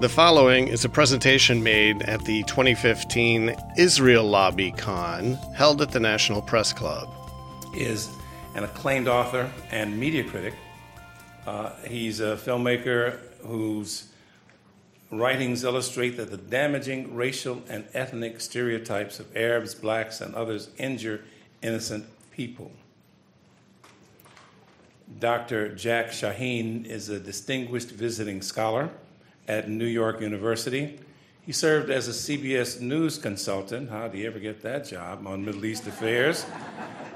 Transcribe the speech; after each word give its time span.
The 0.00 0.08
following 0.08 0.66
is 0.66 0.84
a 0.84 0.88
presentation 0.88 1.62
made 1.62 2.02
at 2.02 2.24
the 2.24 2.42
2015 2.42 3.54
Israel 3.78 4.24
Lobby 4.24 4.72
Con 4.72 5.34
held 5.54 5.80
at 5.80 5.92
the 5.92 6.00
National 6.00 6.42
Press 6.42 6.72
Club. 6.72 7.08
Is 7.74 8.10
an 8.56 8.64
acclaimed 8.64 9.06
author 9.06 9.48
and 9.70 9.96
media 9.96 10.24
critic. 10.24 10.54
Uh, 11.46 11.70
he's 11.86 12.18
a 12.18 12.36
filmmaker 12.36 13.20
whose 13.46 14.08
writings 15.12 15.62
illustrate 15.62 16.16
that 16.16 16.32
the 16.32 16.38
damaging 16.38 17.14
racial 17.14 17.62
and 17.68 17.84
ethnic 17.94 18.40
stereotypes 18.40 19.20
of 19.20 19.34
Arabs, 19.36 19.76
blacks, 19.76 20.20
and 20.20 20.34
others 20.34 20.70
injure 20.76 21.24
innocent 21.62 22.04
people. 22.32 22.72
Dr. 25.20 25.72
Jack 25.72 26.08
Shaheen 26.08 26.84
is 26.84 27.08
a 27.08 27.20
distinguished 27.20 27.90
visiting 27.90 28.42
scholar 28.42 28.90
at 29.48 29.68
New 29.68 29.86
York 29.86 30.20
University. 30.20 30.98
He 31.42 31.52
served 31.52 31.90
as 31.90 32.08
a 32.08 32.12
CBS 32.12 32.80
News 32.80 33.18
consultant. 33.18 33.90
How 33.90 34.08
do 34.08 34.18
you 34.18 34.26
ever 34.26 34.38
get 34.38 34.62
that 34.62 34.86
job 34.86 35.26
on 35.26 35.44
Middle 35.44 35.64
East 35.64 35.86
affairs? 35.86 36.46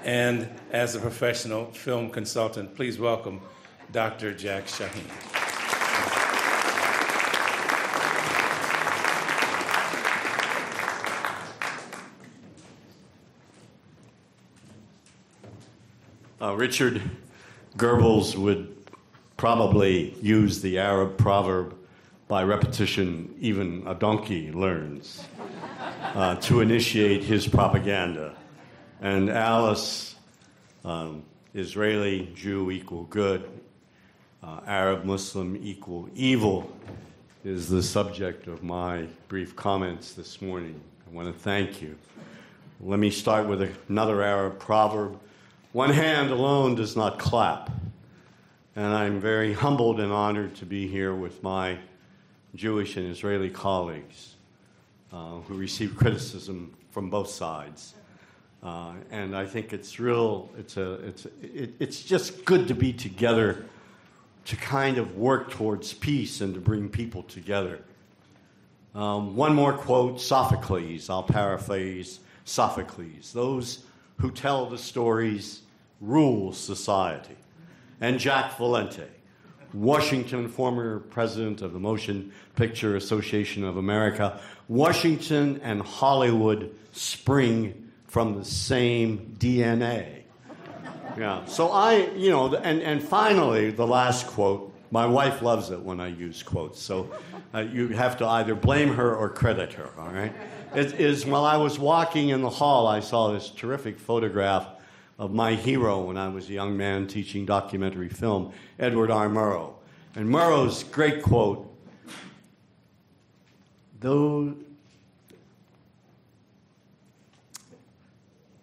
and 0.04 0.48
as 0.72 0.94
a 0.94 1.00
professional 1.00 1.66
film 1.72 2.10
consultant. 2.10 2.74
Please 2.74 2.98
welcome 2.98 3.40
Dr. 3.92 4.34
Jack 4.34 4.66
Shaheen. 4.66 5.04
Uh, 16.40 16.54
Richard 16.54 17.02
Goebbels 17.76 18.36
would 18.36 18.74
probably 19.36 20.14
use 20.22 20.62
the 20.62 20.78
Arab 20.78 21.18
proverb 21.18 21.76
by 22.28 22.44
repetition, 22.44 23.34
even 23.40 23.82
a 23.86 23.94
donkey 23.94 24.52
learns, 24.52 25.24
uh, 26.14 26.36
to 26.36 26.60
initiate 26.60 27.24
his 27.24 27.48
propaganda. 27.48 28.36
And 29.00 29.30
Alice, 29.30 30.14
um, 30.84 31.24
Israeli 31.54 32.30
Jew 32.34 32.70
equal 32.70 33.04
good, 33.04 33.48
uh, 34.42 34.60
Arab 34.66 35.04
Muslim 35.04 35.58
equal 35.62 36.08
evil, 36.14 36.70
is 37.44 37.68
the 37.68 37.82
subject 37.82 38.46
of 38.46 38.62
my 38.62 39.06
brief 39.28 39.56
comments 39.56 40.12
this 40.12 40.42
morning. 40.42 40.78
I 41.10 41.14
want 41.14 41.34
to 41.34 41.42
thank 41.42 41.80
you. 41.80 41.96
Let 42.80 42.98
me 42.98 43.10
start 43.10 43.46
with 43.48 43.74
another 43.88 44.22
Arab 44.22 44.58
proverb 44.58 45.18
one 45.72 45.90
hand 45.90 46.30
alone 46.30 46.74
does 46.74 46.96
not 46.96 47.18
clap. 47.18 47.70
And 48.74 48.86
I'm 48.86 49.20
very 49.20 49.52
humbled 49.52 50.00
and 50.00 50.10
honored 50.10 50.54
to 50.56 50.66
be 50.66 50.88
here 50.88 51.14
with 51.14 51.42
my 51.42 51.78
Jewish 52.54 52.96
and 52.96 53.10
Israeli 53.10 53.50
colleagues 53.50 54.34
uh, 55.12 55.36
who 55.46 55.54
receive 55.54 55.96
criticism 55.96 56.74
from 56.90 57.10
both 57.10 57.28
sides. 57.28 57.94
Uh, 58.62 58.92
and 59.10 59.36
I 59.36 59.46
think 59.46 59.72
it's 59.72 60.00
real, 60.00 60.50
it's, 60.58 60.76
a, 60.76 60.94
it's, 61.06 61.26
it, 61.42 61.74
it's 61.78 62.02
just 62.02 62.44
good 62.44 62.68
to 62.68 62.74
be 62.74 62.92
together 62.92 63.64
to 64.46 64.56
kind 64.56 64.98
of 64.98 65.16
work 65.16 65.50
towards 65.50 65.92
peace 65.92 66.40
and 66.40 66.54
to 66.54 66.60
bring 66.60 66.88
people 66.88 67.22
together. 67.24 67.80
Um, 68.94 69.36
one 69.36 69.54
more 69.54 69.74
quote 69.74 70.20
Sophocles, 70.20 71.08
I'll 71.08 71.22
paraphrase 71.22 72.20
Sophocles. 72.44 73.32
Those 73.32 73.84
who 74.16 74.30
tell 74.30 74.66
the 74.66 74.78
stories 74.78 75.62
rule 76.00 76.52
society. 76.52 77.36
And 78.00 78.18
Jack 78.18 78.56
Valenti, 78.56 79.02
Washington, 79.72 80.48
former 80.48 81.00
president 81.00 81.62
of 81.62 81.72
the 81.72 81.78
Motion 81.78 82.32
Picture 82.56 82.96
Association 82.96 83.64
of 83.64 83.76
America. 83.76 84.40
Washington 84.68 85.60
and 85.62 85.82
Hollywood 85.82 86.74
spring 86.92 87.90
from 88.06 88.38
the 88.38 88.44
same 88.44 89.36
DNA. 89.38 90.22
Yeah. 91.18 91.44
So 91.46 91.70
I, 91.70 92.10
you 92.14 92.30
know, 92.30 92.54
and, 92.54 92.80
and 92.82 93.02
finally, 93.02 93.70
the 93.70 93.86
last 93.86 94.26
quote. 94.26 94.74
My 94.90 95.04
wife 95.04 95.42
loves 95.42 95.70
it 95.70 95.80
when 95.80 96.00
I 96.00 96.08
use 96.08 96.42
quotes, 96.42 96.80
so 96.80 97.10
uh, 97.52 97.58
you 97.58 97.88
have 97.88 98.16
to 98.18 98.26
either 98.26 98.54
blame 98.54 98.94
her 98.94 99.14
or 99.14 99.28
credit 99.28 99.74
her, 99.74 99.90
all 99.98 100.08
right? 100.08 100.32
It 100.74 100.94
is 100.98 101.26
while 101.26 101.44
I 101.44 101.58
was 101.58 101.78
walking 101.78 102.30
in 102.30 102.40
the 102.40 102.48
hall, 102.48 102.86
I 102.86 103.00
saw 103.00 103.32
this 103.32 103.50
terrific 103.50 103.98
photograph 103.98 104.66
of 105.18 105.34
my 105.34 105.54
hero 105.54 106.00
when 106.02 106.16
I 106.16 106.28
was 106.28 106.48
a 106.48 106.52
young 106.52 106.76
man 106.76 107.06
teaching 107.06 107.44
documentary 107.44 108.08
film, 108.08 108.52
Edward 108.78 109.10
R. 109.10 109.28
Murrow. 109.28 109.74
And 110.14 110.28
Murrow's 110.28 110.84
great 110.84 111.22
quote 111.22 111.68
though 114.00 114.54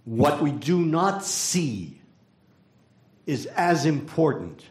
what 0.05 0.41
we 0.41 0.51
do 0.51 0.79
not 0.79 1.25
see 1.25 1.99
is 3.25 3.47
as 3.47 3.85
important, 3.85 4.63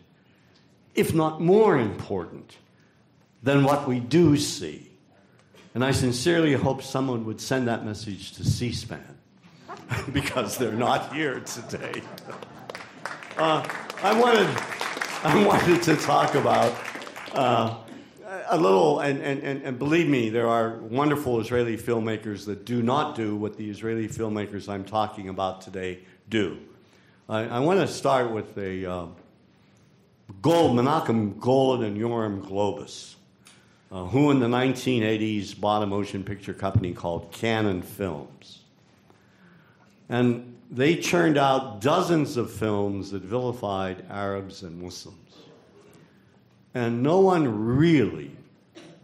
if 0.94 1.12
not 1.12 1.40
more 1.40 1.78
important, 1.78 2.56
than 3.42 3.64
what 3.64 3.88
we 3.88 3.98
do 3.98 4.36
see. 4.36 4.90
And 5.74 5.84
I 5.84 5.90
sincerely 5.90 6.52
hope 6.52 6.82
someone 6.82 7.24
would 7.24 7.40
send 7.40 7.66
that 7.66 7.84
message 7.84 8.32
to 8.32 8.44
C 8.44 8.72
SPAN 8.72 9.13
because 10.12 10.56
they're 10.56 10.72
not 10.72 11.12
here 11.12 11.40
today. 11.40 12.02
Uh, 13.36 13.68
I 14.00 14.16
wanted, 14.16 14.48
I 15.24 15.44
wanted 15.44 15.82
to 15.82 15.96
talk 15.96 16.36
about 16.36 16.72
uh, 17.32 17.74
a 18.46 18.56
little, 18.56 19.00
and, 19.00 19.20
and, 19.20 19.42
and 19.42 19.76
believe 19.76 20.08
me, 20.08 20.28
there 20.28 20.46
are 20.46 20.78
wonderful 20.78 21.40
Israeli 21.40 21.76
filmmakers 21.76 22.46
that 22.46 22.64
do 22.64 22.80
not 22.80 23.16
do 23.16 23.34
what 23.34 23.56
the 23.56 23.68
Israeli 23.68 24.06
filmmakers 24.06 24.68
I'm 24.68 24.84
talking 24.84 25.28
about 25.28 25.62
today 25.62 26.00
do. 26.28 26.58
I, 27.28 27.44
I 27.44 27.58
want 27.60 27.80
to 27.80 27.88
start 27.88 28.30
with 28.30 28.56
a 28.56 28.88
uh, 28.88 29.06
Gold, 30.40 30.76
Menachem 30.76 31.38
Golan 31.40 31.82
and 31.82 31.96
Yoram 31.96 32.42
Globus, 32.42 33.14
uh, 33.90 34.04
who 34.04 34.30
in 34.30 34.40
the 34.40 34.46
1980s 34.46 35.58
bought 35.58 35.82
a 35.82 35.86
motion 35.86 36.24
picture 36.24 36.54
company 36.54 36.92
called 36.92 37.32
Cannon 37.32 37.82
Films. 37.82 38.63
And 40.08 40.56
they 40.70 40.96
churned 40.96 41.38
out 41.38 41.80
dozens 41.80 42.36
of 42.36 42.50
films 42.50 43.10
that 43.12 43.22
vilified 43.22 44.04
Arabs 44.10 44.62
and 44.62 44.80
Muslims. 44.80 45.18
And 46.74 47.02
no 47.02 47.20
one 47.20 47.76
really 47.76 48.32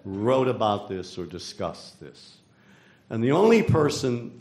wrote 0.04 0.48
about 0.48 0.88
this 0.88 1.16
or 1.16 1.26
discussed 1.26 2.00
this. 2.00 2.38
And 3.08 3.22
the 3.22 3.32
only 3.32 3.62
person 3.62 4.40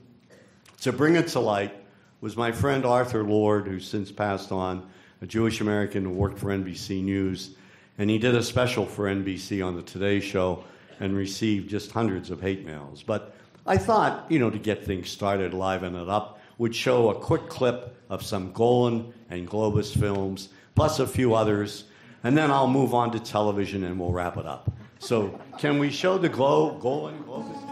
to 0.81 0.91
bring 0.91 1.15
it 1.15 1.27
to 1.29 1.39
light 1.39 1.75
was 2.21 2.35
my 2.35 2.51
friend 2.51 2.85
Arthur 2.85 3.23
Lord, 3.23 3.67
who's 3.67 3.87
since 3.87 4.11
passed 4.11 4.51
on, 4.51 4.87
a 5.21 5.27
Jewish 5.27 5.61
American 5.61 6.05
who 6.05 6.11
worked 6.11 6.39
for 6.39 6.47
NBC 6.47 7.03
News. 7.03 7.51
And 7.97 8.09
he 8.09 8.17
did 8.17 8.35
a 8.35 8.43
special 8.43 8.85
for 8.85 9.05
NBC 9.05 9.65
on 9.65 9.75
the 9.75 9.81
Today 9.81 10.19
Show 10.19 10.63
and 10.99 11.15
received 11.15 11.69
just 11.69 11.91
hundreds 11.91 12.29
of 12.31 12.41
hate 12.41 12.65
mails. 12.65 13.03
But 13.03 13.35
I 13.65 13.77
thought, 13.77 14.25
you 14.29 14.39
know, 14.39 14.49
to 14.49 14.57
get 14.59 14.85
things 14.85 15.09
started, 15.09 15.53
liven 15.53 15.95
it 15.95 16.09
up, 16.09 16.39
would 16.59 16.75
show 16.75 17.09
a 17.09 17.15
quick 17.15 17.49
clip 17.49 17.95
of 18.09 18.21
some 18.21 18.51
Golan 18.51 19.11
and 19.29 19.49
Globus 19.49 19.97
films, 19.97 20.49
plus 20.75 20.99
a 20.99 21.07
few 21.07 21.33
others, 21.33 21.85
and 22.23 22.37
then 22.37 22.51
I'll 22.51 22.67
move 22.67 22.93
on 22.93 23.11
to 23.13 23.19
television 23.19 23.83
and 23.85 23.99
we'll 23.99 24.11
wrap 24.11 24.37
it 24.37 24.45
up. 24.45 24.71
So, 24.99 25.39
can 25.57 25.79
we 25.79 25.89
show 25.89 26.17
the 26.17 26.27
Glo- 26.29 26.77
Golan 26.77 27.23
Globus? 27.23 27.65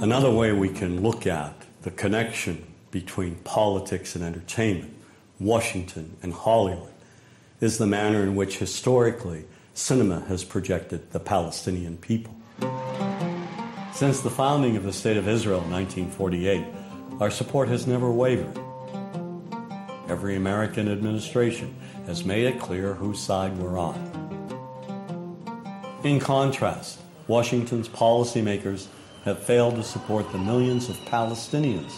Another 0.00 0.30
way 0.30 0.52
we 0.52 0.68
can 0.68 1.02
look 1.02 1.26
at 1.26 1.54
the 1.82 1.90
connection 1.90 2.66
between 2.90 3.34
politics 3.36 4.14
and 4.14 4.24
entertainment, 4.24 4.94
Washington 5.38 6.16
and 6.22 6.32
Hollywood, 6.32 6.89
is 7.60 7.76
the 7.76 7.86
manner 7.86 8.22
in 8.22 8.34
which 8.34 8.58
historically 8.58 9.44
cinema 9.74 10.20
has 10.20 10.44
projected 10.44 11.10
the 11.10 11.20
Palestinian 11.20 11.98
people. 11.98 12.34
Since 13.92 14.20
the 14.20 14.30
founding 14.30 14.76
of 14.76 14.84
the 14.84 14.92
State 14.92 15.18
of 15.18 15.28
Israel 15.28 15.62
in 15.62 15.70
1948, 15.70 16.64
our 17.20 17.30
support 17.30 17.68
has 17.68 17.86
never 17.86 18.10
wavered. 18.10 18.58
Every 20.08 20.36
American 20.36 20.90
administration 20.90 21.74
has 22.06 22.24
made 22.24 22.46
it 22.46 22.60
clear 22.60 22.94
whose 22.94 23.20
side 23.20 23.56
we're 23.58 23.78
on. 23.78 24.06
In 26.02 26.18
contrast, 26.18 26.98
Washington's 27.26 27.88
policymakers 27.88 28.86
have 29.24 29.42
failed 29.42 29.76
to 29.76 29.82
support 29.82 30.32
the 30.32 30.38
millions 30.38 30.88
of 30.88 30.96
Palestinians 30.96 31.92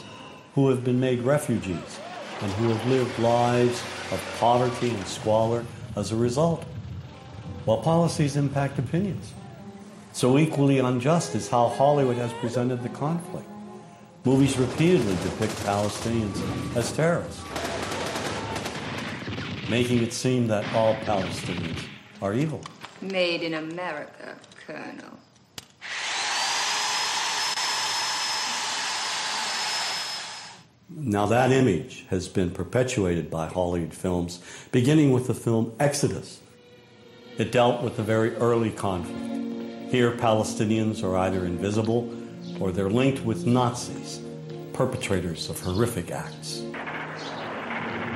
who 0.56 0.68
have 0.68 0.82
been 0.82 0.98
made 0.98 1.22
refugees 1.22 2.00
and 2.40 2.50
who 2.52 2.68
have 2.68 2.86
lived 2.88 3.16
lives 3.20 3.80
of 4.12 4.36
poverty 4.38 4.90
and 4.90 5.06
squalor 5.06 5.64
as 5.96 6.12
a 6.12 6.16
result, 6.16 6.64
while 7.64 7.78
policies 7.78 8.36
impact 8.36 8.78
opinions. 8.78 9.32
So, 10.12 10.38
equally 10.38 10.78
unjust 10.78 11.34
is 11.34 11.48
how 11.48 11.68
Hollywood 11.68 12.16
has 12.16 12.32
presented 12.34 12.82
the 12.82 12.90
conflict. 12.90 13.48
Movies 14.24 14.58
repeatedly 14.58 15.16
depict 15.24 15.54
Palestinians 15.64 16.76
as 16.76 16.92
terrorists, 16.92 17.42
making 19.68 20.02
it 20.02 20.12
seem 20.12 20.46
that 20.48 20.64
all 20.74 20.94
Palestinians 20.96 21.82
are 22.20 22.34
evil. 22.34 22.60
Made 23.00 23.42
in 23.42 23.54
America, 23.54 24.36
Colonel. 24.66 25.18
Now, 30.94 31.26
that 31.26 31.52
image 31.52 32.04
has 32.10 32.28
been 32.28 32.50
perpetuated 32.50 33.30
by 33.30 33.46
Hollywood 33.46 33.94
films, 33.94 34.40
beginning 34.72 35.10
with 35.10 35.26
the 35.26 35.34
film 35.34 35.72
Exodus. 35.80 36.40
It 37.38 37.50
dealt 37.50 37.82
with 37.82 37.96
the 37.96 38.02
very 38.02 38.34
early 38.36 38.70
conflict. 38.70 39.90
Here, 39.90 40.12
Palestinians 40.12 41.02
are 41.02 41.16
either 41.16 41.46
invisible 41.46 42.14
or 42.60 42.72
they're 42.72 42.90
linked 42.90 43.24
with 43.24 43.46
Nazis, 43.46 44.20
perpetrators 44.74 45.48
of 45.48 45.58
horrific 45.60 46.10
acts. 46.10 46.60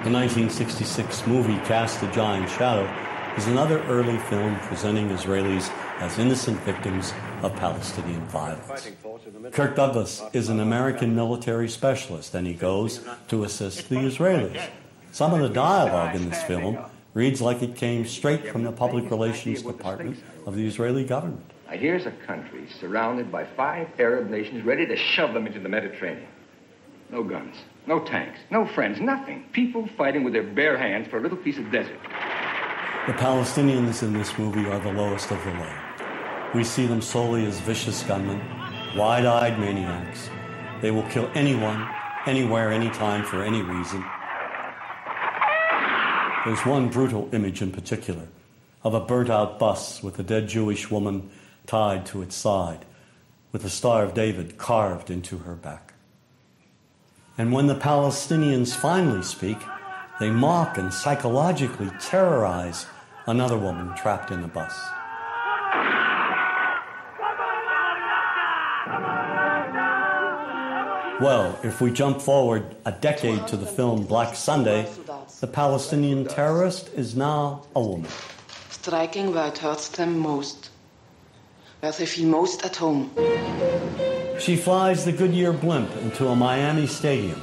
The 0.04 0.12
1966 0.12 1.26
movie 1.26 1.58
Cast 1.66 2.02
a 2.02 2.12
Giant 2.12 2.50
Shadow 2.50 2.88
is 3.36 3.46
another 3.46 3.82
early 3.84 4.18
film 4.18 4.58
presenting 4.60 5.08
Israelis 5.08 5.70
as 5.98 6.18
innocent 6.18 6.60
victims 6.60 7.12
of 7.42 7.54
Palestinian 7.56 8.20
violence. 8.26 8.88
Kirk 9.52 9.76
Douglas 9.76 10.22
is 10.32 10.48
an 10.48 10.60
American 10.60 11.14
military 11.14 11.68
specialist 11.68 12.34
and 12.34 12.46
he 12.46 12.54
goes 12.54 13.00
to 13.28 13.44
assist 13.44 13.88
the 13.88 13.96
Israelis. 13.96 14.68
Some 15.12 15.32
of 15.32 15.40
the 15.40 15.48
dialogue 15.48 16.14
in 16.14 16.28
this 16.28 16.42
film 16.42 16.78
reads 17.14 17.40
like 17.40 17.62
it 17.62 17.74
came 17.74 18.04
straight 18.04 18.46
from 18.48 18.62
the 18.62 18.72
public 18.72 19.10
relations 19.10 19.62
department 19.62 20.22
of 20.44 20.54
the 20.54 20.66
Israeli 20.66 21.04
government. 21.04 21.50
Now, 21.66 21.72
here's 21.72 22.04
a 22.04 22.12
country 22.26 22.66
surrounded 22.78 23.32
by 23.32 23.44
five 23.44 23.88
Arab 23.98 24.28
nations 24.28 24.64
ready 24.64 24.86
to 24.86 24.96
shove 24.96 25.32
them 25.32 25.46
into 25.46 25.58
the 25.58 25.68
Mediterranean. 25.68 26.28
No 27.10 27.22
guns, 27.22 27.56
no 27.86 28.00
tanks, 28.00 28.38
no 28.50 28.66
friends, 28.66 29.00
nothing. 29.00 29.46
People 29.52 29.88
fighting 29.96 30.24
with 30.24 30.34
their 30.34 30.42
bare 30.42 30.76
hands 30.76 31.08
for 31.08 31.18
a 31.18 31.20
little 31.20 31.38
piece 31.38 31.56
of 31.56 31.70
desert. 31.72 31.98
The 33.06 33.12
Palestinians 33.12 34.02
in 34.02 34.12
this 34.12 34.36
movie 34.36 34.66
are 34.66 34.80
the 34.80 34.92
lowest 34.92 35.30
of 35.30 35.42
the 35.44 35.52
low. 35.52 35.85
We 36.54 36.64
see 36.64 36.86
them 36.86 37.02
solely 37.02 37.44
as 37.46 37.60
vicious 37.60 38.02
gunmen, 38.04 38.40
wide 38.96 39.26
eyed 39.26 39.58
maniacs. 39.58 40.30
They 40.80 40.90
will 40.90 41.02
kill 41.04 41.30
anyone, 41.34 41.88
anywhere, 42.26 42.72
anytime, 42.72 43.24
for 43.24 43.42
any 43.42 43.62
reason. 43.62 44.04
There's 46.44 46.64
one 46.64 46.88
brutal 46.88 47.28
image 47.32 47.60
in 47.60 47.72
particular 47.72 48.28
of 48.84 48.94
a 48.94 49.00
burnt 49.00 49.28
out 49.28 49.58
bus 49.58 50.02
with 50.02 50.18
a 50.18 50.22
dead 50.22 50.48
Jewish 50.48 50.90
woman 50.90 51.28
tied 51.66 52.06
to 52.06 52.22
its 52.22 52.36
side, 52.36 52.84
with 53.50 53.62
the 53.62 53.70
Star 53.70 54.04
of 54.04 54.14
David 54.14 54.56
carved 54.56 55.10
into 55.10 55.38
her 55.38 55.54
back. 55.54 55.94
And 57.36 57.52
when 57.52 57.66
the 57.66 57.74
Palestinians 57.74 58.74
finally 58.74 59.22
speak, 59.22 59.58
they 60.20 60.30
mock 60.30 60.78
and 60.78 60.94
psychologically 60.94 61.90
terrorize 62.00 62.86
another 63.26 63.58
woman 63.58 63.94
trapped 63.96 64.30
in 64.30 64.42
a 64.42 64.48
bus. 64.48 64.74
Well, 71.20 71.58
if 71.62 71.80
we 71.80 71.92
jump 71.92 72.20
forward 72.20 72.76
a 72.84 72.92
decade 72.92 73.46
to 73.48 73.56
the 73.56 73.64
film 73.64 74.04
Black 74.04 74.34
Sunday, 74.34 74.86
the 75.40 75.46
Palestinian 75.46 76.26
terrorist 76.26 76.90
is 76.94 77.16
now 77.16 77.62
a 77.74 77.80
woman. 77.80 78.10
Striking 78.68 79.32
where 79.32 79.48
it 79.48 79.56
hurts 79.56 79.88
them 79.88 80.18
most, 80.18 80.68
where 81.80 81.92
they 81.92 82.04
feel 82.04 82.28
most 82.28 82.66
at 82.66 82.76
home. 82.76 83.10
She 84.38 84.56
flies 84.56 85.06
the 85.06 85.12
Goodyear 85.12 85.54
blimp 85.54 85.90
into 86.02 86.28
a 86.28 86.36
Miami 86.36 86.86
stadium 86.86 87.40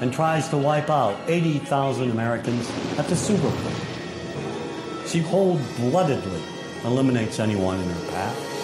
and 0.00 0.12
tries 0.12 0.48
to 0.48 0.56
wipe 0.56 0.90
out 0.90 1.16
80,000 1.28 2.10
Americans 2.10 2.68
at 2.98 3.06
the 3.06 3.14
Super 3.14 3.48
Bowl. 3.48 5.06
She 5.06 5.22
cold 5.22 5.60
bloodedly 5.76 6.42
eliminates 6.82 7.38
anyone 7.38 7.78
in 7.78 7.88
her 7.88 8.10
path. 8.10 8.55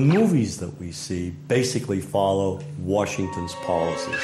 The 0.00 0.06
movies 0.06 0.56
that 0.60 0.80
we 0.80 0.92
see 0.92 1.28
basically 1.28 2.00
follow 2.00 2.62
Washington's 2.78 3.54
policies. 3.56 4.18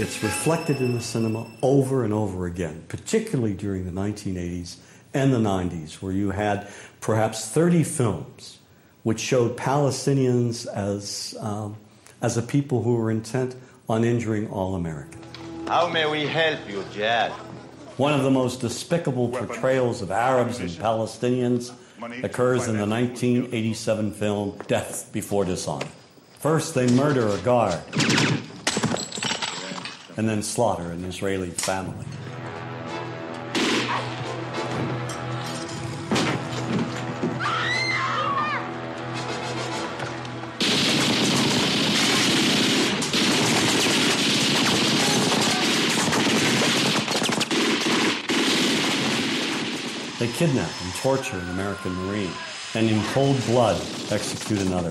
It's 0.00 0.20
reflected 0.20 0.78
in 0.78 0.94
the 0.94 1.00
cinema 1.00 1.46
over 1.62 2.02
and 2.02 2.12
over 2.12 2.44
again, 2.46 2.82
particularly 2.88 3.54
during 3.54 3.84
the 3.84 3.92
1980s 3.92 4.78
and 5.14 5.32
the 5.32 5.38
90s, 5.38 6.02
where 6.02 6.10
you 6.10 6.32
had 6.32 6.68
perhaps 7.00 7.48
30 7.48 7.84
films 7.84 8.58
which 9.04 9.20
showed 9.20 9.56
Palestinians 9.56 10.66
as, 10.66 11.36
um, 11.38 11.76
as 12.20 12.36
a 12.36 12.42
people 12.42 12.82
who 12.82 12.96
were 12.96 13.12
intent 13.12 13.54
on 13.88 14.02
injuring 14.02 14.50
all 14.50 14.74
Americans. 14.74 15.24
How 15.68 15.86
may 15.86 16.10
we 16.10 16.26
help 16.26 16.68
you, 16.68 16.84
Jad? 16.92 17.30
One 17.96 18.12
of 18.12 18.24
the 18.24 18.30
most 18.32 18.60
despicable 18.60 19.28
portrayals 19.28 20.02
of 20.02 20.10
Arabs 20.10 20.58
and 20.58 20.68
Palestinians 20.70 21.72
occurs 22.22 22.68
in 22.68 22.76
the 22.76 22.86
1987 22.86 24.12
film 24.12 24.58
Death 24.66 25.10
Before 25.12 25.44
Dishonor. 25.44 25.86
First, 26.38 26.74
they 26.74 26.86
murder 26.92 27.28
a 27.28 27.38
guard 27.38 27.80
and 30.16 30.28
then 30.28 30.42
slaughter 30.42 30.90
an 30.90 31.04
Israeli 31.04 31.50
family. 31.50 32.04
They 50.18 50.26
kidnap 50.26 50.70
and 50.82 50.94
torture 50.96 51.38
an 51.38 51.48
American 51.50 51.94
Marine 51.94 52.32
and 52.74 52.90
in 52.90 53.00
cold 53.12 53.40
blood 53.46 53.80
execute 54.10 54.60
another. 54.60 54.90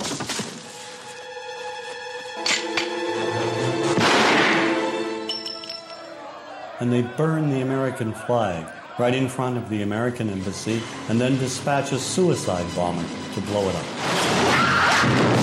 And 6.79 6.93
they 6.93 7.01
burn 7.01 7.49
the 7.49 7.61
American 7.61 8.13
flag 8.13 8.65
right 8.97 9.13
in 9.13 9.27
front 9.27 9.57
of 9.57 9.69
the 9.69 9.81
American 9.81 10.29
embassy 10.29 10.81
and 11.09 11.19
then 11.19 11.37
dispatch 11.39 11.91
a 11.91 11.99
suicide 11.99 12.65
bomber 12.73 13.03
to 13.33 13.41
blow 13.41 13.67
it 13.67 13.75
up. 13.75 15.36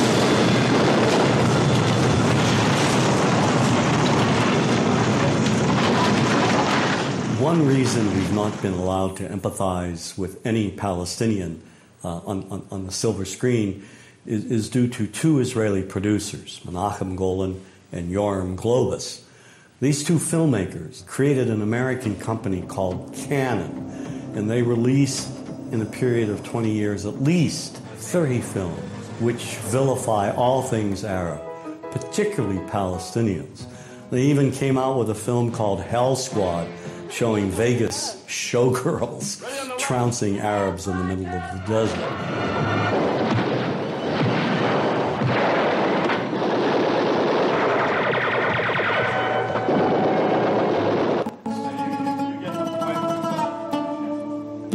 One 7.45 7.67
reason 7.67 8.07
we've 8.07 8.33
not 8.33 8.63
been 8.63 8.73
allowed 8.73 9.19
to 9.19 9.29
empathize 9.29 10.17
with 10.17 10.41
any 10.47 10.71
Palestinian 10.71 11.63
uh, 12.03 12.21
on, 12.25 12.45
on, 12.51 12.67
on, 12.71 12.87
the 12.87 12.91
silver 12.91 13.27
screen 13.27 13.85
is, 14.25 14.47
is, 14.47 14.71
due 14.71 14.89
to 14.89 15.07
two 15.07 15.41
Israeli 15.41 15.83
producers, 15.83 16.63
Menachem 16.65 17.17
Golan 17.17 17.63
and 17.93 18.11
Yoram 18.11 18.57
Globus. 18.57 19.21
These 19.79 20.05
two 20.05 20.15
filmmakers 20.15 21.07
created 21.07 21.51
an 21.51 21.61
American 21.61 22.17
company 22.17 22.63
called 22.63 23.13
Cannon, 23.13 24.33
and 24.35 24.51
they 24.51 24.63
released 24.63 25.29
in 25.71 25.83
a 25.83 25.85
period 25.85 26.31
of 26.31 26.43
20 26.45 26.73
years 26.73 27.05
at 27.05 27.21
least 27.23 27.77
30 27.77 28.41
films 28.41 28.81
which 29.21 29.57
vilify 29.57 30.31
all 30.31 30.63
things 30.63 31.05
Arab, 31.05 31.43
particularly 31.91 32.61
Palestinians. 32.71 33.67
They 34.11 34.23
even 34.23 34.51
came 34.51 34.79
out 34.79 34.99
with 34.99 35.11
a 35.11 35.15
film 35.15 35.53
called 35.53 35.83
Hell 35.83 36.17
Squad, 36.17 36.69
showing 37.15 37.49
Vegas 37.49 38.17
showgirls 38.27 39.41
trouncing 39.79 40.41
Arabs 40.41 40.89
in 40.89 40.99
the 40.99 41.05
middle 41.05 41.29
of 41.29 41.53
the 41.53 41.73
desert. 41.73 42.01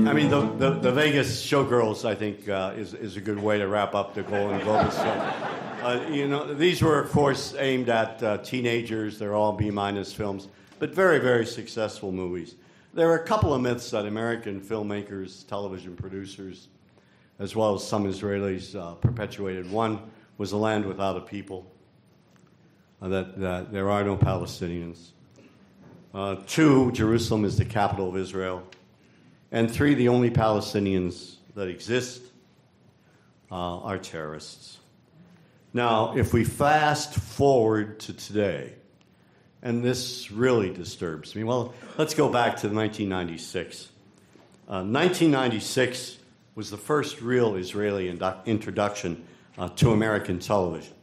I 0.08 0.14
mean, 0.14 0.30
the, 0.30 0.42
the, 0.58 0.80
the, 0.80 0.92
Vegas 0.94 1.46
showgirls, 1.46 2.06
I 2.06 2.16
think, 2.16 2.48
uh, 2.48 2.74
is, 2.78 2.94
is 2.94 3.18
a 3.18 3.22
good 3.22 3.38
way 3.38 3.58
to 3.58 3.68
wrap 3.68 3.94
up 3.94 4.14
the 4.14 4.24
Golan 4.24 4.62
Globus 4.62 4.94
show. 4.94 5.86
Uh, 5.86 6.08
you 6.10 6.28
know, 6.30 6.54
these 6.54 6.82
were, 6.82 7.02
of 7.02 7.12
course, 7.12 7.54
aimed 7.58 7.90
at 7.90 8.24
uh, 8.24 8.38
teenagers. 8.38 9.20
They're 9.20 9.36
all 9.36 9.52
B 9.52 9.72
minus 9.72 10.14
films 10.14 10.48
but 10.80 10.96
very, 10.96 11.20
very 11.20 11.46
successful 11.46 12.12
movies. 12.12 12.56
There 12.94 13.10
are 13.10 13.18
a 13.18 13.24
couple 13.24 13.54
of 13.54 13.62
myths 13.62 13.92
that 13.92 14.06
American 14.06 14.62
filmmakers, 14.62 15.48
television 15.48 15.96
producers, 15.96 16.70
as 17.38 17.56
well 17.56 17.76
as 17.76 17.88
some 17.88 18.06
Israelis 18.06 18.76
uh, 18.76 18.96
perpetuated. 18.96 19.70
One 19.72 20.00
was 20.38 20.54
a 20.54 20.58
land 20.58 20.86
without 20.86 21.16
a 21.16 21.22
people, 21.22 21.72
uh, 23.02 23.10
that, 23.10 23.40
that 23.40 23.72
there 23.72 23.90
are 23.90 24.04
no 24.04 24.18
Palestinians. 24.18 25.10
Uh, 26.14 26.38
two, 26.48 26.92
Jerusalem 26.94 27.46
is 27.46 27.58
the 27.58 27.66
capital 27.66 28.10
of 28.10 28.18
Israel. 28.18 28.64
And 29.52 29.70
three, 29.70 29.94
the 29.94 30.08
only 30.08 30.32
Palestinians 30.32 31.36
that 31.56 31.68
exist 31.68 32.24
uh, 33.52 33.80
are 33.80 33.98
terrorists. 33.98 34.80
Now, 35.74 36.18
if 36.18 36.34
we 36.34 36.44
fast 36.44 37.14
forward 37.14 38.00
to 38.02 38.14
today, 38.14 38.74
and 39.62 39.84
this 39.84 40.32
really 40.32 40.72
disturbs 40.72 41.36
me, 41.36 41.44
well, 41.44 41.74
let's 41.98 42.14
go 42.14 42.30
back 42.30 42.58
to 42.58 42.68
1996. 42.70 43.90
Uh, 44.68 44.84
1996 44.84 46.18
was 46.56 46.70
the 46.70 46.78
first 46.78 47.22
real 47.22 47.56
Israeli 47.56 48.12
indu- 48.12 48.46
introduction 48.46 49.26
uh, 49.58 49.70
to 49.70 49.92
American 49.92 50.40
television. 50.40 50.94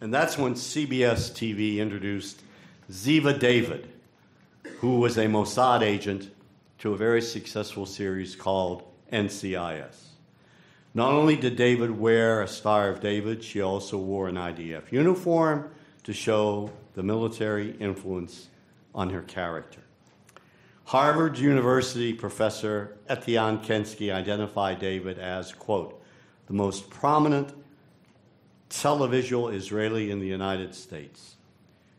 And 0.00 0.14
that's 0.14 0.38
when 0.38 0.54
CBS 0.54 1.32
TV 1.32 1.78
introduced 1.78 2.42
Ziva 2.90 3.38
David, 3.38 3.88
who 4.78 5.00
was 5.00 5.18
a 5.18 5.26
Mossad 5.26 5.82
agent 5.82 6.30
to 6.78 6.92
a 6.92 6.96
very 6.96 7.20
successful 7.20 7.84
series 7.84 8.36
called 8.36 8.84
NCIS. 9.12 9.96
Not 10.94 11.12
only 11.12 11.36
did 11.36 11.56
David 11.56 11.90
wear 11.90 12.42
a 12.42 12.48
Star 12.48 12.88
of 12.88 13.00
David, 13.00 13.42
she 13.44 13.60
also 13.60 13.98
wore 13.98 14.28
an 14.28 14.36
IDF 14.36 14.90
uniform 14.90 15.70
to 16.08 16.14
show 16.14 16.70
the 16.94 17.02
military 17.02 17.72
influence 17.80 18.48
on 18.94 19.10
her 19.10 19.20
character. 19.20 19.82
Harvard 20.84 21.36
University 21.36 22.14
professor 22.14 22.96
Etienne 23.10 23.58
Kensky 23.58 24.10
identified 24.10 24.78
David 24.78 25.18
as, 25.18 25.52
quote, 25.52 26.02
the 26.46 26.54
most 26.54 26.88
prominent 26.88 27.52
televisual 28.70 29.52
Israeli 29.52 30.10
in 30.10 30.18
the 30.18 30.26
United 30.26 30.74
States. 30.74 31.36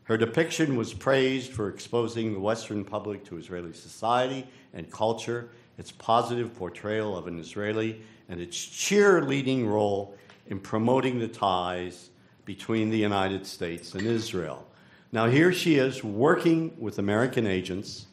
Her 0.02 0.16
depiction 0.16 0.74
was 0.74 0.92
praised 0.92 1.52
for 1.52 1.68
exposing 1.68 2.32
the 2.32 2.40
Western 2.40 2.84
public 2.84 3.24
to 3.26 3.36
Israeli 3.36 3.72
society 3.72 4.44
and 4.74 4.90
culture, 4.90 5.50
its 5.78 5.92
positive 5.92 6.52
portrayal 6.56 7.16
of 7.16 7.28
an 7.28 7.38
Israeli, 7.38 8.02
and 8.28 8.40
its 8.40 8.56
cheerleading 8.56 9.68
role 9.68 10.16
in 10.48 10.58
promoting 10.58 11.20
the 11.20 11.28
ties 11.28 12.10
between 12.44 12.90
the 12.90 12.98
United 12.98 13.46
States 13.46 13.94
and 13.94 14.06
Israel. 14.06 14.66
Now, 15.12 15.26
here 15.26 15.52
she 15.52 15.76
is 15.76 16.04
working 16.04 16.74
with 16.78 16.98
American 16.98 17.46
agents, 17.46 18.06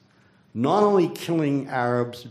not 0.53 0.83
only 0.83 1.09
killing 1.09 1.67
Arabs 1.67 2.27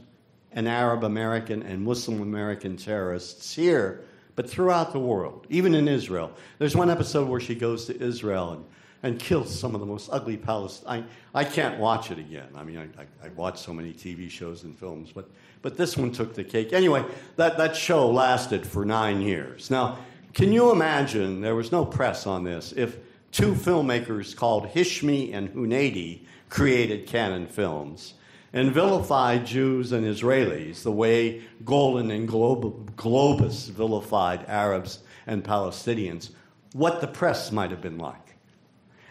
and 0.53 0.67
Arab 0.67 1.05
American 1.05 1.63
and 1.63 1.83
Muslim 1.85 2.21
American 2.21 2.77
terrorists 2.77 3.55
here, 3.55 4.05
but 4.35 4.49
throughout 4.49 4.93
the 4.93 4.99
world, 4.99 5.47
even 5.49 5.75
in 5.75 5.87
Israel. 5.87 6.33
There's 6.59 6.75
one 6.75 6.91
episode 6.91 7.29
where 7.29 7.41
she 7.41 7.55
goes 7.55 7.87
to 7.87 8.03
Israel 8.03 8.53
and, 8.53 8.65
and 9.03 9.21
kills 9.21 9.57
some 9.57 9.75
of 9.75 9.81
the 9.81 9.87
most 9.87 10.09
ugly 10.13 10.37
Palestinians. 10.37 11.07
I, 11.35 11.45
can't 11.45 11.79
watch 11.79 12.11
it 12.11 12.19
again. 12.19 12.49
I 12.55 12.65
mean, 12.65 12.79
I, 12.79 13.03
I, 13.03 13.27
I 13.27 13.29
watch 13.31 13.61
so 13.61 13.73
many 13.73 13.93
TV 13.93 14.31
shows 14.31 14.65
and 14.65 14.77
films, 14.77 15.11
but, 15.15 15.31
but 15.63 15.77
this 15.77 15.97
one 15.97 16.11
took 16.11 16.35
the 16.35 16.45
cake. 16.45 16.73
Anyway, 16.73 17.05
that, 17.37 17.57
that 17.59 17.77
show 17.77 18.11
lasted 18.11 18.67
for 18.67 18.85
nine 18.85 19.23
years. 19.23 19.71
Now, 19.71 19.99
can 20.37 20.53
you 20.53 20.71
imagine, 20.71 21.41
there 21.41 21.55
was 21.55 21.73
no 21.73 21.87
press 21.87 22.27
on 22.27 22.45
this, 22.45 22.75
if 22.77 22.99
two 23.33 23.55
filmmakers 23.55 24.37
called 24.37 24.69
Hishmi 24.69 25.33
and 25.33 25.49
Huneidi 25.55 26.27
created 26.51 27.07
Cannon 27.07 27.47
Films 27.47 28.13
and 28.53 28.71
vilified 28.71 29.47
Jews 29.47 29.93
and 29.93 30.05
Israelis 30.05 30.83
the 30.83 30.93
way 30.93 31.41
Golan 31.65 32.11
and 32.11 32.29
Globus 32.29 33.71
vilified 33.71 34.45
Arabs 34.47 34.99
and 35.27 35.43
Palestinians, 35.43 36.33
what 36.75 37.01
the 37.01 37.09
press 37.09 37.51
might 37.51 37.71
have 37.71 37.81
been 37.81 37.97
like. 37.97 38.37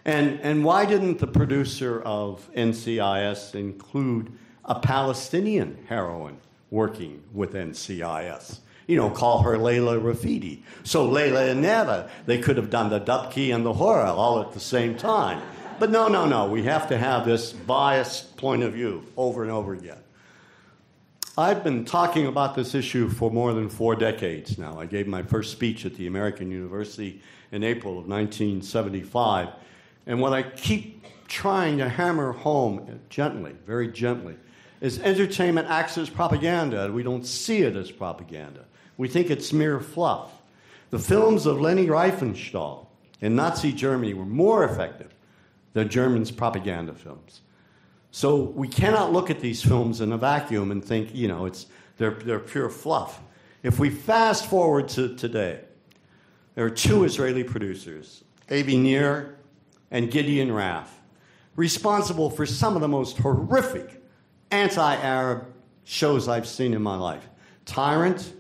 And, 0.06 0.40
and 0.42 0.64
why 0.64 0.86
didn't 0.86 1.18
the 1.18 1.26
producer 1.26 2.04
of 2.04 2.48
NCIS 2.54 3.56
include 3.56 4.32
a 4.64 4.80
Palestinian 4.80 5.86
heroine 5.88 6.38
working 6.70 7.24
with 7.34 7.54
NCIS? 7.54 8.60
You 8.88 8.98
know, 8.98 9.10
call 9.10 9.42
her 9.42 9.58
Layla 9.58 10.00
Rafidi. 10.02 10.62
So 10.84 11.08
Layla 11.10 11.52
and 11.52 11.62
Neva, 11.62 12.10
they 12.26 12.38
could 12.38 12.58
have 12.58 12.70
done 12.70 12.90
the 12.90 13.00
Dabke 13.00 13.54
and 13.54 13.66
the 13.66 13.74
Hora 13.74 14.14
all 14.14 14.42
at 14.42 14.54
the 14.54 14.60
same 14.60 14.96
time. 14.96 15.42
But 15.80 15.92
no, 15.92 16.08
no, 16.08 16.26
no. 16.26 16.48
We 16.48 16.64
have 16.64 16.88
to 16.90 16.98
have 16.98 17.26
this 17.26 17.52
biased 17.52 18.38
point 18.38 18.64
of 18.64 18.74
view 18.74 19.04
over 19.18 19.44
and 19.44 19.52
over 19.52 19.74
again. 19.74 19.98
I've 21.38 21.66
been 21.66 21.84
talking 21.84 22.28
about 22.28 22.56
this 22.56 22.74
issue 22.74 23.10
for 23.10 23.30
more 23.30 23.54
than 23.54 23.68
four 23.68 23.96
decades 23.96 24.58
now. 24.58 24.80
I 24.80 24.86
gave 24.86 25.06
my 25.06 25.22
first 25.22 25.52
speech 25.52 25.86
at 25.86 25.96
the 25.96 26.08
American 26.08 26.50
University 26.50 27.22
in 27.52 27.62
April 27.62 28.00
of 28.00 28.08
1975. 28.08 29.50
And 30.08 30.22
what 30.22 30.32
I 30.32 30.44
keep 30.44 31.04
trying 31.28 31.80
to 31.80 31.90
hammer 31.90 32.32
home 32.32 33.02
gently, 33.10 33.52
very 33.66 33.92
gently, 33.92 34.38
is 34.80 35.00
entertainment 35.00 35.68
acts 35.68 35.98
as 35.98 36.10
propaganda. 36.10 36.90
We 36.90 37.04
don't 37.04 37.26
see 37.26 37.64
it 37.64 37.76
as 37.76 37.92
propaganda. 37.92 38.64
We 38.98 39.08
think 39.08 39.30
it's 39.30 39.52
mere 39.52 39.80
fluff. 39.80 40.32
The 40.90 41.00
films 41.00 41.46
of 41.46 41.60
Leni 41.60 41.88
Riefenstahl 41.88 42.88
in 43.22 43.36
Nazi 43.36 43.72
Germany 43.72 44.14
were 44.14 44.26
more 44.26 44.64
effective 44.64 45.14
than 45.74 45.90
Germans' 45.90 46.32
propaganda 46.32 46.94
films. 46.94 47.42
So 48.12 48.36
we 48.36 48.68
cannot 48.68 49.12
look 49.12 49.30
at 49.30 49.42
these 49.42 49.62
films 49.62 50.00
in 50.00 50.14
a 50.14 50.18
vacuum 50.18 50.72
and 50.72 50.84
think, 50.84 51.14
you 51.14 51.28
know, 51.28 51.46
it's, 51.46 51.66
they're, 51.98 52.12
they're 52.12 52.40
pure 52.40 52.70
fluff. 52.70 53.20
If 53.62 53.80
we 53.80 53.90
fast 53.90 54.46
forward 54.46 54.88
to 54.90 55.16
today, 55.16 55.60
there 56.54 56.66
are 56.66 56.70
two 56.70 57.04
Israeli 57.04 57.44
producers, 57.44 58.24
Avi 58.50 58.78
Nir 58.78 59.36
and 59.92 60.10
Gideon 60.10 60.52
Raff, 60.52 61.02
responsible 61.58 62.30
for 62.30 62.46
some 62.46 62.76
of 62.76 62.82
the 62.82 62.88
most 62.88 63.18
horrific 63.18 64.02
anti 64.52 64.96
Arab 64.96 65.48
shows 65.84 66.28
I've 66.28 66.48
seen 66.48 66.74
in 66.74 66.82
my 66.82 66.96
life 66.96 67.28
Tyrant, 67.66 68.34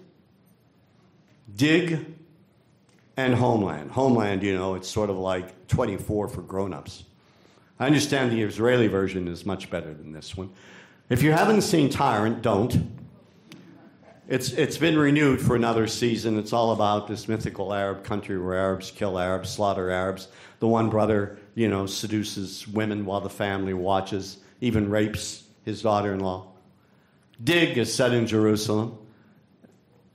Dig, 1.55 2.05
and 3.17 3.33
Homeland. 3.33 3.91
Homeland, 3.91 4.43
you 4.43 4.53
know, 4.53 4.75
it's 4.75 4.89
sort 4.89 5.09
of 5.09 5.17
like 5.17 5.67
24 5.67 6.27
for 6.27 6.41
grown 6.41 6.73
ups. 6.73 7.05
I 7.79 7.85
understand 7.85 8.31
the 8.31 8.41
Israeli 8.41 8.87
version 8.87 9.27
is 9.27 9.45
much 9.45 9.69
better 9.69 9.93
than 9.93 10.11
this 10.11 10.35
one. 10.35 10.49
If 11.09 11.21
you 11.23 11.31
haven't 11.31 11.61
seen 11.61 11.89
Tyrant, 11.89 12.41
don't. 12.41 12.91
It's, 14.27 14.51
it's 14.53 14.77
been 14.77 14.97
renewed 14.97 15.39
for 15.39 15.55
another 15.55 15.85
season. 15.85 16.39
It's 16.39 16.51
all 16.51 16.71
about 16.71 17.07
this 17.07 17.27
mythical 17.27 17.73
Arab 17.73 18.03
country 18.03 18.39
where 18.39 18.55
Arabs 18.55 18.91
kill 18.91 19.19
Arabs, 19.19 19.49
slaughter 19.49 19.91
Arabs. 19.91 20.29
The 20.59 20.67
one 20.67 20.89
brother, 20.89 21.37
you 21.53 21.69
know, 21.69 21.85
seduces 21.85 22.67
women 22.67 23.05
while 23.05 23.21
the 23.21 23.29
family 23.29 23.73
watches, 23.73 24.37
even 24.61 24.89
rapes 24.89 25.43
his 25.63 25.81
daughter 25.81 26.13
in 26.13 26.21
law. 26.21 26.47
Dig 27.43 27.77
is 27.77 27.93
set 27.93 28.13
in 28.13 28.25
Jerusalem. 28.25 28.97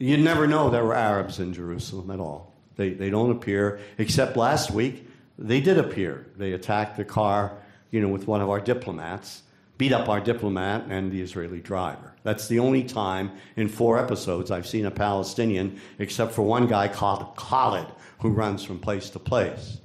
You 0.00 0.16
never 0.16 0.46
know 0.46 0.70
there 0.70 0.82
were 0.82 0.94
Arabs 0.94 1.40
in 1.40 1.52
Jerusalem 1.52 2.10
at 2.10 2.18
all. 2.18 2.54
They, 2.76 2.94
they 2.94 3.10
don't 3.10 3.30
appear, 3.30 3.80
except 3.98 4.34
last 4.34 4.70
week 4.70 5.06
they 5.38 5.60
did 5.60 5.76
appear. 5.76 6.26
They 6.36 6.52
attacked 6.52 6.96
the 6.96 7.04
car, 7.04 7.58
you 7.90 8.00
know, 8.00 8.08
with 8.08 8.26
one 8.26 8.40
of 8.40 8.48
our 8.48 8.60
diplomats, 8.60 9.42
beat 9.76 9.92
up 9.92 10.08
our 10.08 10.18
diplomat 10.18 10.86
and 10.88 11.12
the 11.12 11.20
Israeli 11.20 11.60
driver. 11.60 12.14
That's 12.22 12.48
the 12.48 12.60
only 12.60 12.82
time 12.82 13.32
in 13.56 13.68
four 13.68 13.98
episodes 13.98 14.50
I've 14.50 14.66
seen 14.66 14.86
a 14.86 14.90
Palestinian, 14.90 15.78
except 15.98 16.32
for 16.32 16.42
one 16.42 16.66
guy 16.66 16.88
called 16.88 17.36
Khalid, 17.36 17.86
who 18.20 18.30
runs 18.30 18.64
from 18.64 18.78
place 18.78 19.10
to 19.10 19.18
place. 19.18 19.80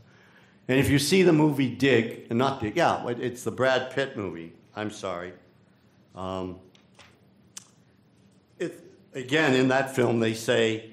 And 0.70 0.80
if 0.80 0.90
you 0.90 0.98
see 0.98 1.24
the 1.24 1.34
movie 1.34 1.76
Dig, 1.76 2.32
not 2.32 2.62
Dig, 2.62 2.78
yeah, 2.78 3.06
it's 3.10 3.44
the 3.44 3.52
Brad 3.52 3.92
Pitt 3.92 4.16
movie. 4.16 4.54
I'm 4.78 4.92
sorry. 4.92 5.34
Um, 6.16 6.60
it, 8.60 8.85
again, 9.16 9.56
in 9.56 9.70
that 9.70 9.96
film, 9.96 10.20
they 10.20 10.34
say 10.34 10.92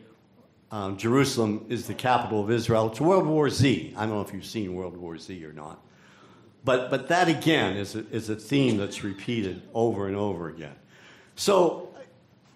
um, 0.70 0.96
Jerusalem 0.96 1.66
is 1.68 1.86
the 1.86 1.94
capital 1.94 2.42
of 2.42 2.50
Israel. 2.50 2.88
It's 2.88 3.00
World 3.00 3.26
War 3.26 3.50
Z. 3.50 3.92
I 3.96 4.06
don't 4.06 4.14
know 4.14 4.22
if 4.22 4.32
you've 4.32 4.46
seen 4.46 4.74
World 4.74 4.96
War 4.96 5.18
Z 5.18 5.44
or 5.44 5.52
not. 5.52 5.84
But, 6.64 6.90
but 6.90 7.08
that, 7.08 7.28
again, 7.28 7.76
is 7.76 7.96
a, 7.96 8.06
is 8.10 8.30
a 8.30 8.36
theme 8.36 8.76
that's 8.76 9.02
repeated 9.02 9.62
over 9.74 10.06
and 10.06 10.16
over 10.16 10.48
again. 10.48 10.76
So 11.34 11.92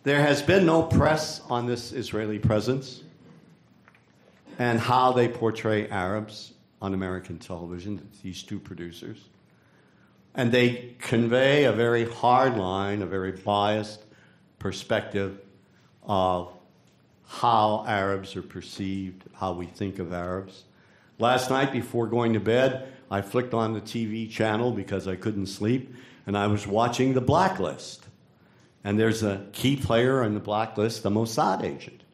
there 0.05 0.23
has 0.23 0.41
been 0.41 0.65
no 0.65 0.85
press 0.85 1.43
on 1.51 1.67
this 1.67 1.93
Israeli 1.93 2.39
presence 2.39 3.03
and 4.59 4.79
how 4.79 5.13
they 5.13 5.29
portray 5.29 5.89
Arabs 5.89 6.53
on 6.81 6.95
American 6.95 7.39
television, 7.39 8.09
these 8.23 8.45
two 8.45 8.61
producers. 8.61 9.19
And 10.37 10.53
they 10.53 10.95
convey 11.01 11.65
a 11.65 11.73
very 11.73 12.09
hard 12.09 12.57
line, 12.57 13.03
a 13.03 13.07
very 13.07 13.33
biased 13.33 14.05
perspective 14.59 15.41
of 16.07 16.53
how 17.27 17.85
Arabs 17.87 18.37
are 18.37 18.43
perceived, 18.43 19.25
how 19.35 19.53
we 19.53 19.67
think 19.67 19.99
of 19.99 20.13
Arabs. 20.13 20.65
Last 21.19 21.51
night, 21.51 21.73
before 21.73 22.07
going 22.07 22.33
to 22.35 22.41
bed, 22.41 22.93
I 23.11 23.23
flicked 23.23 23.55
on 23.55 23.73
the 23.73 23.81
TV 23.81 24.31
channel 24.31 24.71
because 24.71 25.09
I 25.09 25.17
couldn't 25.17 25.47
sleep, 25.47 25.95
and 26.27 26.37
I 26.37 26.47
was 26.47 26.67
watching 26.67 27.15
The 27.15 27.21
Blacklist. 27.21 28.07
And 28.85 29.01
there's 29.01 29.23
a 29.23 29.45
key 29.53 29.75
player 29.77 30.23
on 30.23 30.35
the 30.35 30.41
blacklist, 30.41 31.03
the 31.03 31.11
Mossad 31.11 31.65
agent, 31.65 32.05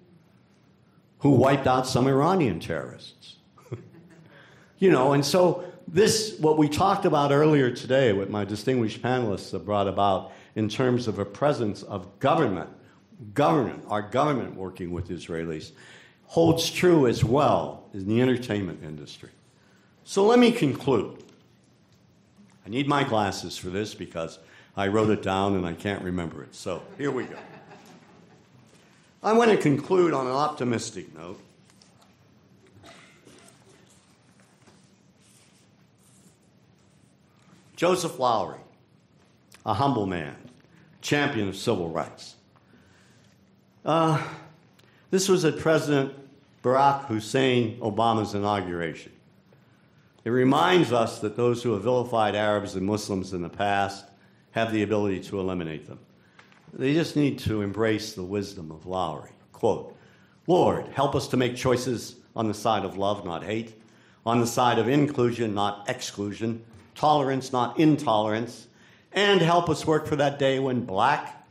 who 1.19 1.33
wiped 1.33 1.67
out 1.67 1.87
some 1.87 2.07
Iranian 2.07 2.61
terrorists. 2.61 3.37
you 4.79 4.91
know, 4.91 5.13
and 5.13 5.23
so 5.23 5.65
this, 5.87 6.39
what 6.39 6.57
we 6.57 6.71
talked 6.71 7.05
about 7.05 7.31
earlier 7.31 7.71
today, 7.71 8.15
what 8.15 8.31
my 8.31 8.47
distinguished 8.47 9.03
panelists 9.03 9.53
have 9.53 9.67
brought 9.67 9.87
about 9.87 10.33
in 10.55 10.69
terms 10.69 11.09
of 11.09 11.19
a 11.19 11.27
presence 11.27 11.83
of 11.83 12.19
government, 12.21 12.71
government, 13.35 13.85
our 13.88 14.02
government 14.02 14.57
working 14.57 14.90
with 14.90 15.09
Israelis, 15.09 15.73
holds 16.26 16.71
true 16.71 17.07
as 17.07 17.23
well 17.23 17.88
in 17.92 18.07
the 18.07 18.21
entertainment 18.21 18.83
industry. 18.83 19.31
So 20.04 20.26
let 20.26 20.38
me 20.38 20.52
conclude. 20.52 21.23
I 22.66 22.69
need 22.69 22.88
my 22.88 23.04
glasses 23.04 23.57
for 23.59 23.71
this 23.71 23.95
because 23.95 24.38
I 24.76 24.88
wrote 24.88 25.11
it 25.11 25.23
down 25.23 25.57
and 25.57 25.66
I 25.66 25.75
can't 25.75 26.02
remember 26.02 26.42
it. 26.42 26.54
So 26.54 26.83
here 26.97 27.11
we 27.11 27.25
go. 27.25 27.37
I 29.23 29.33
want 29.35 29.50
to 29.50 29.57
conclude 29.57 30.14
on 30.14 30.26
an 30.26 30.33
optimistic 30.33 31.14
note. 31.14 31.40
Joseph 37.76 38.19
Lowery, 38.19 38.61
a 39.66 39.75
humble 39.75 40.07
man, 40.07 40.37
champion 41.00 41.49
of 41.49 41.57
civil 41.57 41.88
rights. 41.88 42.37
Uh, 43.85 44.23
this 45.11 45.29
was 45.29 45.45
at 45.45 45.59
President 45.59 46.15
Barack 46.62 47.07
Hussein 47.07 47.79
Obama's 47.81 48.35
inauguration. 48.35 49.12
It 50.25 50.31
reminds 50.31 50.93
us 50.93 51.19
that 51.19 51.37
those 51.37 51.62
who 51.62 51.73
have 51.73 51.83
vilified 51.83 52.37
Arabs 52.37 52.77
and 52.77 52.87
Muslims 52.87 53.33
in 53.33 53.43
the 53.43 53.49
past 53.49 54.05
have 54.53 54.73
the 54.73 54.85
ability 54.85 55.21
to 55.25 55.41
eliminate 55.41 55.87
them. 55.89 55.99
They 56.73 56.95
just 56.95 57.17
need 57.17 57.41
to 57.41 57.62
embrace 57.62 58.12
the 58.12 58.23
wisdom 58.23 58.71
of 58.71 58.87
Lowery. 58.87 59.31
Quote 59.53 59.97
Lord, 60.47 60.87
help 60.89 61.15
us 61.15 61.29
to 61.29 61.37
make 61.37 61.57
choices 61.57 62.17
on 62.35 62.49
the 62.49 62.55
side 62.55 62.85
of 62.85 62.97
love, 62.97 63.25
not 63.25 63.45
hate, 63.45 63.75
on 64.25 64.41
the 64.41 64.47
side 64.47 64.79
of 64.79 64.89
inclusion, 64.89 65.55
not 65.55 65.89
exclusion, 65.89 66.65
tolerance, 66.95 67.53
not 67.53 67.79
intolerance, 67.79 68.69
and 69.12 69.41
help 69.41 69.69
us 69.69 69.87
work 69.87 70.07
for 70.07 70.17
that 70.17 70.39
day 70.39 70.59
when 70.59 70.85
black 70.85 71.42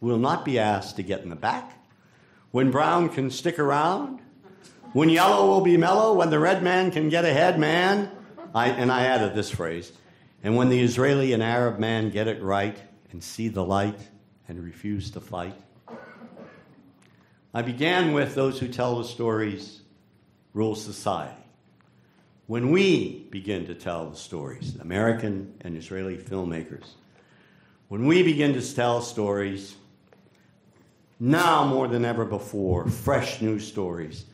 will 0.00 0.18
not 0.18 0.44
be 0.44 0.58
asked 0.58 0.96
to 0.96 1.02
get 1.02 1.22
in 1.22 1.30
the 1.30 1.36
back, 1.36 1.72
when 2.50 2.70
brown 2.70 3.08
can 3.08 3.30
stick 3.30 3.58
around, 3.58 4.20
when 4.92 5.08
yellow 5.08 5.46
will 5.46 5.60
be 5.60 5.76
mellow, 5.76 6.14
when 6.14 6.30
the 6.30 6.38
red 6.38 6.62
man 6.62 6.90
can 6.90 7.08
get 7.08 7.24
ahead, 7.24 7.58
man. 7.58 8.10
I, 8.54 8.68
and 8.68 8.90
I 8.90 9.04
added 9.04 9.34
this 9.34 9.50
phrase, 9.50 9.92
and 10.42 10.56
when 10.56 10.68
the 10.68 10.80
Israeli 10.80 11.32
and 11.32 11.42
Arab 11.42 11.78
man 11.78 12.10
get 12.10 12.28
it 12.28 12.42
right 12.42 12.78
and 13.10 13.22
see 13.22 13.48
the 13.48 13.64
light 13.64 13.98
and 14.48 14.62
refuse 14.62 15.10
to 15.12 15.20
fight. 15.20 15.54
I 17.52 17.62
began 17.62 18.12
with 18.12 18.34
those 18.34 18.58
who 18.58 18.68
tell 18.68 18.98
the 18.98 19.04
stories 19.04 19.80
rule 20.52 20.74
society. 20.74 21.34
When 22.46 22.70
we 22.70 23.26
begin 23.30 23.66
to 23.66 23.74
tell 23.74 24.08
the 24.08 24.16
stories, 24.16 24.76
American 24.76 25.54
and 25.62 25.76
Israeli 25.76 26.16
filmmakers, 26.16 26.84
when 27.88 28.06
we 28.06 28.22
begin 28.22 28.54
to 28.54 28.74
tell 28.74 29.02
stories, 29.02 29.74
now 31.18 31.64
more 31.64 31.88
than 31.88 32.04
ever 32.04 32.24
before, 32.24 32.88
fresh 32.88 33.40
new 33.40 33.58
stories, 33.58 34.24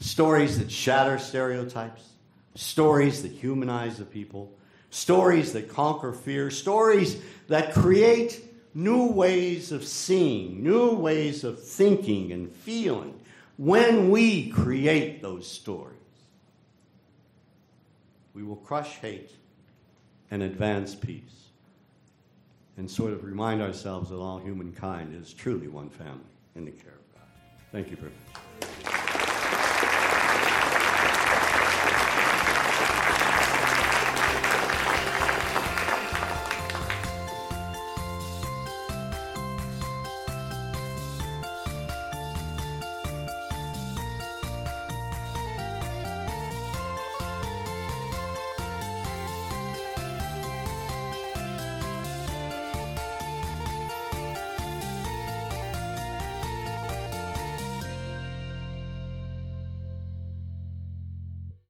stories 0.00 0.58
that 0.58 0.70
shatter 0.70 1.18
stereotypes, 1.18 2.02
stories 2.54 3.22
that 3.22 3.32
humanize 3.32 3.98
the 3.98 4.04
people, 4.04 4.52
stories 4.90 5.52
that 5.52 5.68
conquer 5.68 6.12
fear, 6.12 6.50
stories 6.50 7.20
that 7.48 7.72
create 7.72 8.44
new 8.74 9.06
ways 9.06 9.72
of 9.72 9.84
seeing, 9.84 10.62
new 10.62 10.94
ways 10.94 11.44
of 11.44 11.62
thinking 11.62 12.32
and 12.32 12.52
feeling 12.52 13.18
when 13.56 14.10
we 14.10 14.50
create 14.50 15.22
those 15.22 15.46
stories. 15.46 15.94
We 18.34 18.42
will 18.42 18.56
crush 18.56 18.96
hate 18.98 19.32
and 20.30 20.42
advance 20.42 20.94
peace 20.94 21.47
and 22.78 22.90
sort 22.90 23.12
of 23.12 23.24
remind 23.24 23.60
ourselves 23.60 24.08
that 24.10 24.16
all 24.16 24.38
humankind 24.38 25.14
is 25.20 25.34
truly 25.34 25.68
one 25.68 25.90
family 25.90 26.20
in 26.54 26.64
the 26.64 26.70
care 26.70 26.92
of 26.92 27.14
God. 27.14 27.28
Thank 27.72 27.90
you 27.90 27.96
very 27.96 28.12
much. 28.12 29.17